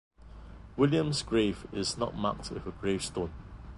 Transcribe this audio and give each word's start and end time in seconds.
William's 0.77 1.21
grave 1.21 1.67
is 1.71 1.95
not 1.95 2.15
marked 2.15 2.49
with 2.49 2.65
a 2.65 2.71
gravestone. 2.71 3.31